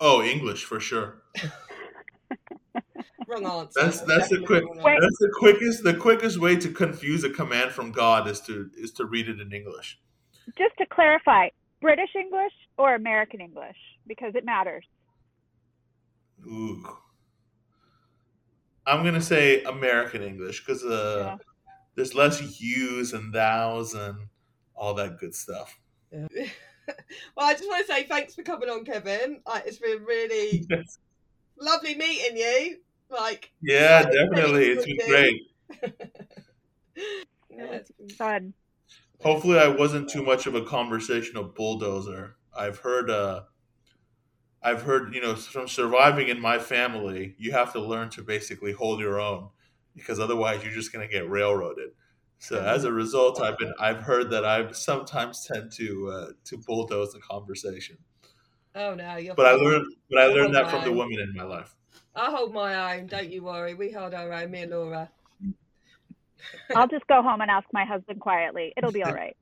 [0.01, 1.23] Oh, English for sure.
[3.31, 3.81] Wrong answer.
[3.81, 4.65] That's that's the quick.
[4.75, 5.85] That's the quickest.
[5.85, 9.41] The quickest way to confuse a command from God is to is to read it
[9.41, 10.01] in English.
[10.59, 11.49] Just to clarify,
[11.81, 13.77] British English or American English
[14.07, 14.85] because it matters.
[16.47, 16.83] Ooh.
[18.87, 21.37] I'm gonna say American English because uh, yeah.
[21.95, 24.29] there's less yous and thous and
[24.75, 25.79] all that good stuff.
[26.11, 26.27] Yeah.
[27.37, 29.41] well, I just want to say thanks for coming on, Kevin.
[29.47, 30.99] Like, it's been really yes.
[31.59, 32.79] lovely meeting you.
[33.11, 35.43] Like, yeah, definitely, it's been great.
[37.51, 38.55] yeah, it's been fun.
[39.21, 42.37] Hopefully, I wasn't too much of a conversational bulldozer.
[42.57, 43.43] I've heard, uh,
[44.63, 48.73] I've heard, you know, from surviving in my family, you have to learn to basically
[48.73, 49.51] hold your own,
[49.95, 51.91] because otherwise, you're just going to get railroaded.
[52.39, 56.57] So as a result, I've been I've heard that I sometimes tend to uh, to
[56.57, 57.99] bulldoze the conversation.
[58.75, 59.35] Oh no, you're.
[59.35, 61.75] But I learned but I learned that from the women in my life.
[62.15, 63.07] I hold my own.
[63.07, 63.75] Don't you worry.
[63.75, 64.51] We hold our own.
[64.51, 65.11] Me and Laura.
[66.75, 68.73] I'll just go home and ask my husband quietly.
[68.77, 69.37] It'll be all right.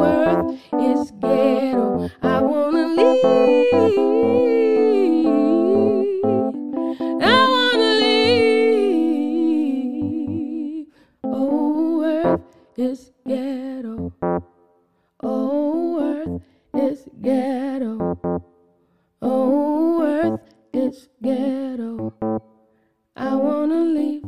[0.00, 2.10] Earth is ghetto.
[2.22, 3.66] I wanna leave.
[11.24, 12.40] Oh earth
[12.76, 14.12] is ghetto.
[15.22, 16.42] Oh, earth
[16.74, 18.18] is ghetto.
[19.22, 20.45] Oh, earth
[20.86, 22.14] this ghetto.
[23.16, 24.22] I wanna leave